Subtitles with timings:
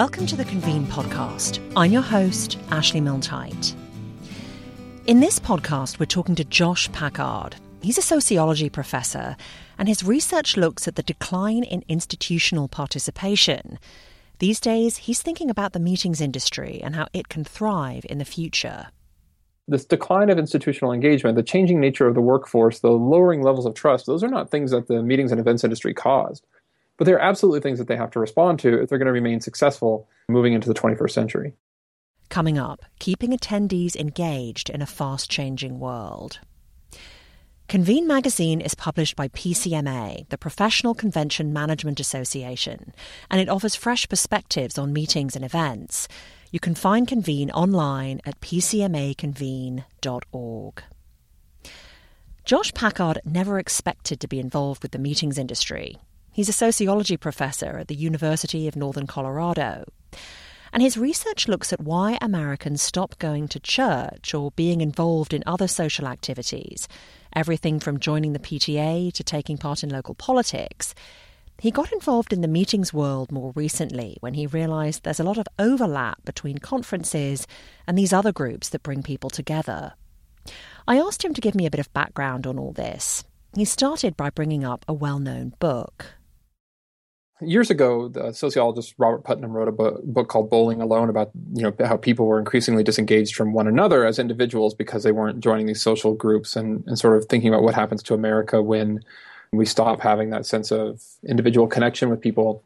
[0.00, 1.60] Welcome to the Convene podcast.
[1.76, 3.74] I'm your host, Ashley Milne-Tyte.
[5.06, 7.56] In this podcast, we're talking to Josh Packard.
[7.82, 9.36] He's a sociology professor,
[9.76, 13.78] and his research looks at the decline in institutional participation.
[14.38, 18.24] These days, he's thinking about the meetings industry and how it can thrive in the
[18.24, 18.86] future.
[19.68, 23.74] This decline of institutional engagement, the changing nature of the workforce, the lowering levels of
[23.74, 26.46] trust, those are not things that the meetings and events industry caused.
[27.00, 29.40] But they're absolutely things that they have to respond to if they're going to remain
[29.40, 31.54] successful moving into the 21st century.
[32.28, 36.40] Coming up, keeping attendees engaged in a fast changing world.
[37.68, 42.92] Convene magazine is published by PCMA, the Professional Convention Management Association,
[43.30, 46.06] and it offers fresh perspectives on meetings and events.
[46.50, 50.82] You can find Convene online at pcmaconvene.org.
[52.44, 55.96] Josh Packard never expected to be involved with the meetings industry.
[56.32, 59.84] He's a sociology professor at the University of Northern Colorado.
[60.72, 65.42] And his research looks at why Americans stop going to church or being involved in
[65.44, 66.86] other social activities,
[67.34, 70.94] everything from joining the PTA to taking part in local politics.
[71.58, 75.36] He got involved in the meetings world more recently when he realized there's a lot
[75.36, 77.46] of overlap between conferences
[77.88, 79.94] and these other groups that bring people together.
[80.86, 83.24] I asked him to give me a bit of background on all this.
[83.56, 86.14] He started by bringing up a well known book
[87.40, 91.62] years ago, the sociologist Robert Putnam wrote a book, book, called Bowling Alone about you
[91.62, 95.66] know how people were increasingly disengaged from one another as individuals because they weren't joining
[95.66, 99.02] these social groups and, and sort of thinking about what happens to America when
[99.52, 102.62] we stop having that sense of individual connection with people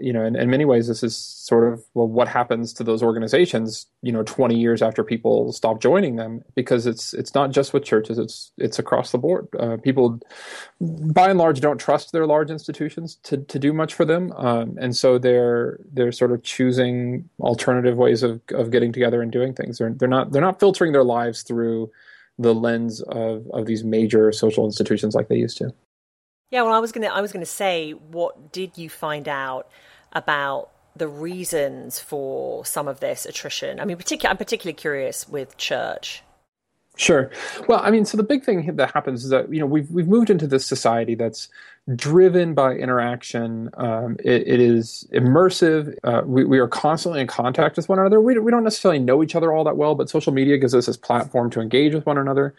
[0.00, 3.02] you know, in, in many ways, this is sort of well, what happens to those
[3.02, 7.72] organizations, you know, 20 years after people stop joining them, because it's it's not just
[7.72, 9.48] with churches; it's it's across the board.
[9.58, 10.20] Uh, people,
[10.80, 14.76] by and large, don't trust their large institutions to, to do much for them, um,
[14.80, 19.54] and so they're they're sort of choosing alternative ways of, of getting together and doing
[19.54, 19.78] things.
[19.78, 21.90] They're they're not they're not filtering their lives through
[22.38, 25.72] the lens of of these major social institutions like they used to.
[26.50, 29.68] Yeah, well, I was gonna I was gonna say, what did you find out
[30.12, 33.80] about the reasons for some of this attrition?
[33.80, 36.22] I mean, particular, I'm particularly curious with church.
[36.96, 37.30] Sure.
[37.68, 40.08] Well, I mean, so the big thing that happens is that you know we've we've
[40.08, 41.48] moved into this society that's
[41.94, 43.70] driven by interaction.
[43.74, 45.94] Um, it, it is immersive.
[46.02, 48.20] Uh, we, we are constantly in contact with one another.
[48.20, 50.86] We, we don't necessarily know each other all that well, but social media gives us
[50.86, 52.54] this platform to engage with one another.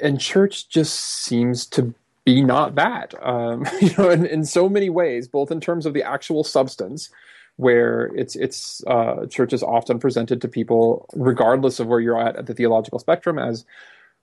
[0.00, 1.92] And church just seems to
[2.34, 3.14] be not that.
[3.22, 7.10] Um, you know, in, in so many ways, both in terms of the actual substance,
[7.56, 12.36] where it's it's uh, church is often presented to people, regardless of where you're at
[12.36, 13.64] at the theological spectrum, as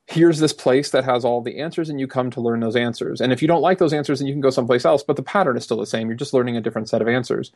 [0.08, 3.20] here's this place that has all the answers, and you come to learn those answers.
[3.20, 5.04] And if you don't like those answers, then you can go someplace else.
[5.04, 6.08] But the pattern is still the same.
[6.08, 7.52] You're just learning a different set of answers.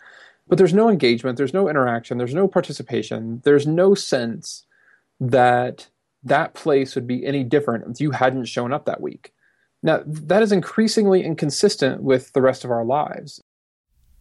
[0.47, 1.37] But there's no engagement.
[1.37, 2.17] There's no interaction.
[2.17, 3.41] There's no participation.
[3.45, 4.65] There's no sense
[5.19, 5.87] that
[6.23, 9.33] that place would be any different if you hadn't shown up that week.
[9.83, 13.41] Now, that is increasingly inconsistent with the rest of our lives.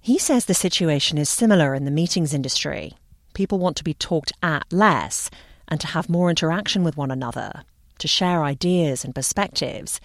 [0.01, 2.95] He says the situation is similar in the meetings industry.
[3.35, 5.31] People want to be talked at less
[5.69, 7.63] and to have more interaction with one another,
[7.99, 10.01] to share ideas and perspectives,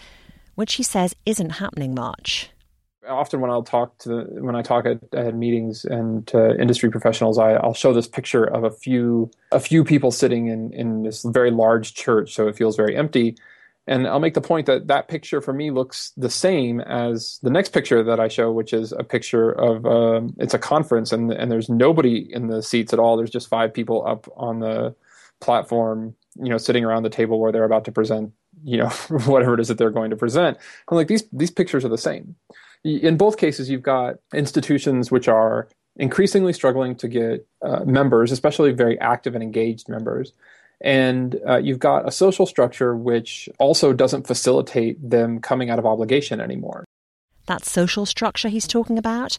[0.56, 2.50] which he says isn't happening much.
[3.08, 7.38] Often, when I'll talk to when I talk at, at meetings and to industry professionals,
[7.38, 11.22] I, will show this picture of a few a few people sitting in in this
[11.22, 13.38] very large church, so it feels very empty
[13.88, 17.52] and I'll make the point that that picture for me looks the same as the
[17.52, 21.32] next picture that I show, which is a picture of um, it's a conference and
[21.32, 23.16] and there's nobody in the seats at all.
[23.16, 24.96] There's just five people up on the
[25.40, 28.32] platform, you know, sitting around the table where they're about to present,
[28.64, 28.90] you know,
[29.26, 30.58] whatever it is that they're going to present.
[30.90, 32.36] I'm like these these pictures are the same.
[32.84, 38.72] In both cases, you've got institutions which are increasingly struggling to get uh, members, especially
[38.72, 40.34] very active and engaged members
[40.82, 45.86] and uh, you've got a social structure which also doesn't facilitate them coming out of
[45.86, 46.86] obligation anymore.
[47.48, 49.38] That social structure he's talking about?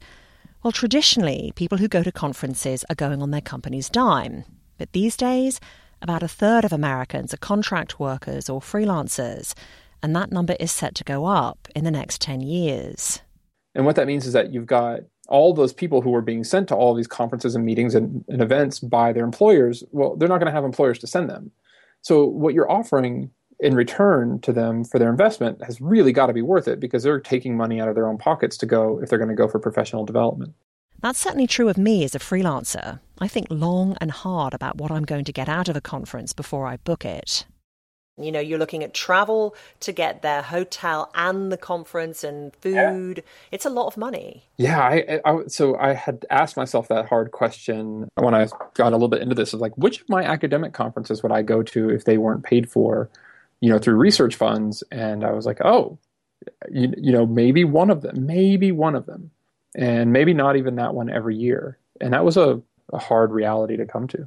[0.62, 4.44] Well, traditionally, people who go to conferences are going on their company's dime.
[4.78, 5.60] But these days,
[6.02, 9.54] about a third of Americans are contract workers or freelancers,
[10.02, 13.20] and that number is set to go up in the next 10 years.
[13.74, 16.68] And what that means is that you've got all those people who are being sent
[16.68, 20.38] to all these conferences and meetings and, and events by their employers, well, they're not
[20.38, 21.50] going to have employers to send them.
[22.02, 26.32] So what you're offering in return to them for their investment has really got to
[26.32, 29.08] be worth it because they're taking money out of their own pockets to go if
[29.08, 30.52] they're going to go for professional development.
[31.00, 33.00] That's certainly true of me as a freelancer.
[33.18, 36.32] I think long and hard about what I'm going to get out of a conference
[36.32, 37.46] before I book it.
[38.18, 43.18] You know, you're looking at travel to get there, hotel and the conference and food.
[43.18, 43.22] Yeah.
[43.52, 44.44] It's a lot of money.
[44.56, 44.80] Yeah.
[44.80, 49.08] I, I, so I had asked myself that hard question when I got a little
[49.08, 52.04] bit into this of like, which of my academic conferences would I go to if
[52.04, 53.10] they weren't paid for,
[53.60, 54.82] you know, through research funds?
[54.90, 55.98] And I was like, oh,
[56.70, 59.30] you, you know, maybe one of them, maybe one of them,
[59.74, 61.78] and maybe not even that one every year.
[62.00, 62.62] And that was a,
[62.92, 64.26] a hard reality to come to.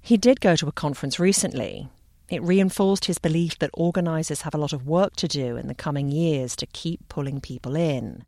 [0.00, 1.88] He did go to a conference recently
[2.28, 5.74] it reinforced his belief that organisers have a lot of work to do in the
[5.74, 8.24] coming years to keep pulling people in.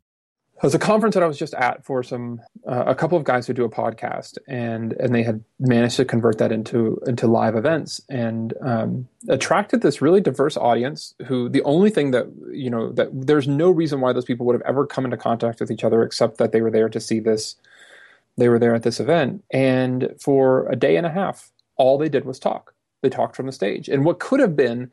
[0.57, 3.23] It was a conference that I was just at for some uh, a couple of
[3.23, 7.27] guys who do a podcast, and and they had managed to convert that into into
[7.27, 11.13] live events and um, attracted this really diverse audience.
[11.27, 14.55] Who the only thing that you know that there's no reason why those people would
[14.55, 17.19] have ever come into contact with each other except that they were there to see
[17.19, 17.55] this.
[18.35, 22.09] They were there at this event, and for a day and a half, all they
[22.09, 22.73] did was talk
[23.07, 23.87] they talked from the stage.
[23.87, 24.91] And what could have been,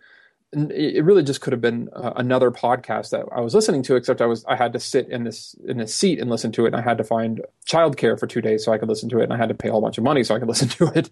[0.52, 4.20] it really just could have been uh, another podcast that I was listening to, except
[4.20, 6.68] I was I had to sit in this in a seat and listen to it,
[6.68, 9.24] and I had to find childcare for two days so I could listen to it,
[9.24, 10.92] and I had to pay a whole bunch of money so I could listen to
[10.94, 11.10] it.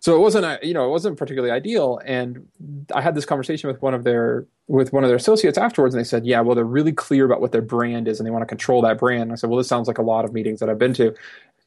[0.00, 2.00] So it wasn't a, you know it wasn't particularly ideal.
[2.04, 2.48] And
[2.92, 6.00] I had this conversation with one of their with one of their associates afterwards, and
[6.00, 8.42] they said, yeah, well they're really clear about what their brand is, and they want
[8.42, 9.22] to control that brand.
[9.22, 11.14] And I said, well this sounds like a lot of meetings that I've been to.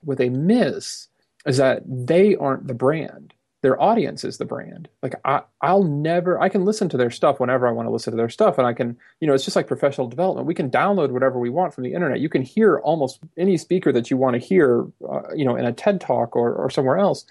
[0.01, 1.07] What they miss
[1.45, 3.33] is that they aren't the brand
[3.63, 4.89] their audience is the brand.
[5.01, 8.12] Like I, I'll never, I can listen to their stuff whenever I want to listen
[8.12, 10.45] to their stuff, and I can, you know, it's just like professional development.
[10.45, 12.19] We can download whatever we want from the internet.
[12.19, 15.65] You can hear almost any speaker that you want to hear, uh, you know, in
[15.65, 17.25] a TED talk or or somewhere else.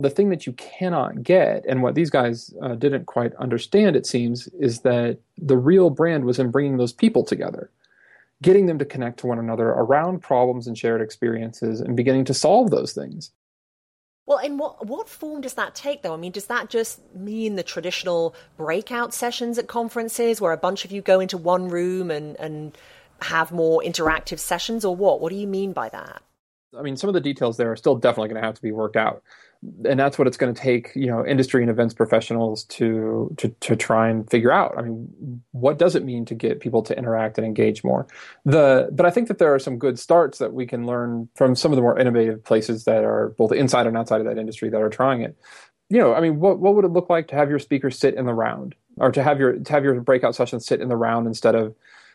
[0.00, 4.06] The thing that you cannot get, and what these guys uh, didn't quite understand, it
[4.06, 7.70] seems, is that the real brand was in bringing those people together,
[8.42, 12.34] getting them to connect to one another around problems and shared experiences, and beginning to
[12.34, 13.30] solve those things.
[14.30, 16.14] Well, in what what form does that take, though?
[16.14, 20.84] I mean, does that just mean the traditional breakout sessions at conferences, where a bunch
[20.84, 22.78] of you go into one room and and
[23.22, 25.20] have more interactive sessions, or what?
[25.20, 26.22] What do you mean by that?
[26.78, 28.72] I mean, some of the details there are still definitely going to have to be
[28.72, 29.22] worked out.
[29.84, 33.48] And that's what it's going to take you know industry and events professionals to to
[33.60, 34.78] to try and figure out.
[34.78, 38.06] I mean what does it mean to get people to interact and engage more?
[38.46, 41.54] The but i think that there are some good starts that we can learn from
[41.54, 44.70] some of the more innovative places that are both inside and outside of that industry
[44.70, 45.36] that are trying it.
[45.90, 48.14] You know i mean what what would it look like to have your speakers sit
[48.14, 48.74] in the round?
[48.96, 51.74] Or to have your to have your breakout sessions sit in the round instead of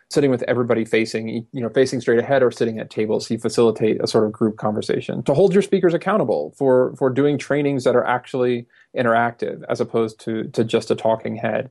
[0.09, 4.01] sitting with everybody facing you know facing straight ahead or sitting at tables you facilitate
[4.03, 7.95] a sort of group conversation to hold your speakers accountable for for doing trainings that
[7.95, 11.69] are actually interactive as opposed to to just a talking head.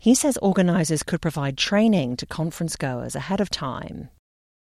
[0.00, 4.10] He says organizers could provide training to conference goers ahead of time.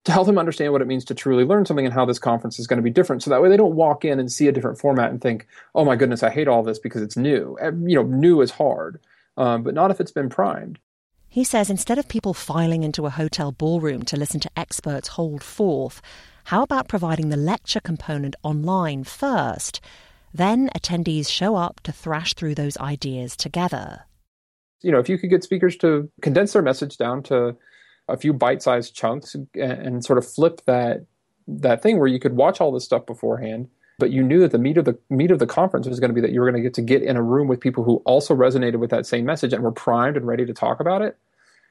[0.05, 2.57] To help them understand what it means to truly learn something and how this conference
[2.57, 4.51] is going to be different so that way they don't walk in and see a
[4.51, 5.45] different format and think
[5.75, 7.57] oh my goodness i hate all this because it's new.
[7.61, 8.99] You know new is hard
[9.37, 10.79] um, but not if it's been primed
[11.29, 15.43] he says instead of people filing into a hotel ballroom to listen to experts hold
[15.43, 16.01] forth,
[16.45, 19.79] how about providing the lecture component online first?
[20.33, 24.05] Then attendees show up to thrash through those ideas together.
[24.81, 27.55] You know, if you could get speakers to condense their message down to
[28.07, 31.05] a few bite-sized chunks and, and sort of flip that
[31.47, 33.67] that thing where you could watch all this stuff beforehand,
[33.99, 36.15] but you knew that the meat of the meat of the conference was going to
[36.15, 37.97] be that you were going to get to get in a room with people who
[38.05, 41.17] also resonated with that same message and were primed and ready to talk about it.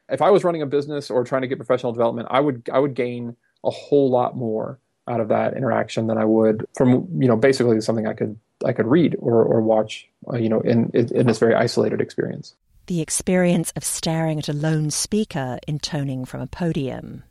[0.09, 2.79] If I was running a business or trying to get professional development, I would I
[2.79, 7.27] would gain a whole lot more out of that interaction than I would from you
[7.29, 10.91] know basically something I could I could read or or watch uh, you know in
[10.91, 12.55] in this very isolated experience.
[12.87, 17.25] The experience of staring at a lone speaker intoning from a podium.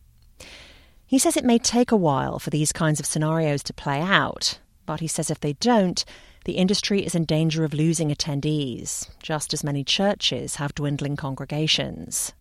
[1.07, 4.59] He says it may take a while for these kinds of scenarios to play out,
[4.87, 6.03] but he says if they don't,
[6.45, 12.33] the industry is in danger of losing attendees, just as many churches have dwindling congregations.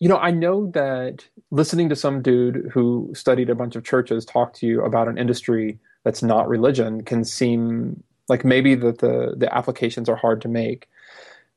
[0.00, 4.24] You know, I know that listening to some dude who studied a bunch of churches
[4.24, 9.34] talk to you about an industry that's not religion can seem like maybe that the,
[9.36, 10.88] the applications are hard to make.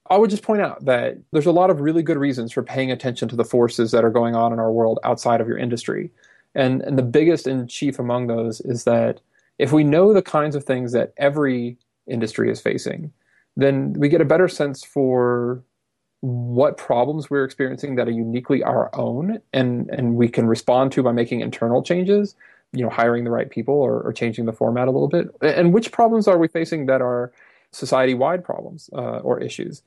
[0.10, 2.92] I would just point out that there's a lot of really good reasons for paying
[2.92, 6.12] attention to the forces that are going on in our world outside of your industry.
[6.54, 9.22] And, and the biggest and chief among those is that
[9.60, 13.12] if we know the kinds of things that every industry is facing,
[13.56, 15.64] then we get a better sense for
[16.22, 21.04] what problems we're experiencing that are uniquely our own and, and we can respond to
[21.04, 22.36] by making internal changes,
[22.72, 25.28] you know, hiring the right people or, or changing the format a little bit.
[25.42, 27.34] And which problems are we facing that are
[27.72, 29.84] society wide problems uh, or issues?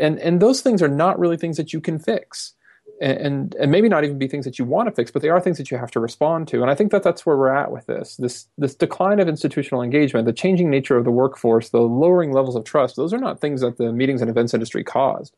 [0.00, 2.54] And, and those things are not really things that you can fix
[3.00, 5.40] and and maybe not even be things that you want to fix, but they are
[5.40, 6.62] things that you have to respond to.
[6.62, 9.82] And I think that that's where we're at with this this this decline of institutional
[9.82, 12.96] engagement, the changing nature of the workforce, the lowering levels of trust.
[12.96, 15.36] Those are not things that the meetings and events industry caused.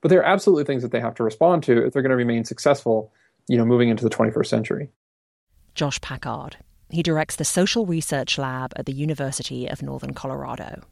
[0.00, 2.44] But they're absolutely things that they have to respond to if they're going to remain
[2.44, 3.12] successful,
[3.48, 4.90] you know, moving into the 21st century.
[5.74, 6.56] Josh Packard.
[6.88, 10.82] He directs the Social Research Lab at the University of Northern Colorado.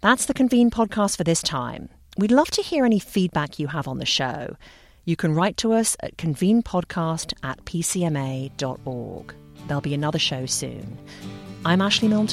[0.00, 1.88] That's the Convene podcast for this time.
[2.18, 4.56] We'd love to hear any feedback you have on the show.
[5.04, 9.34] You can write to us at convenepodcast at pcma.org.
[9.68, 10.98] There'll be another show soon.
[11.64, 12.26] I'm Ashley Milne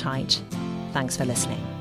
[0.92, 1.75] Thanks for listening.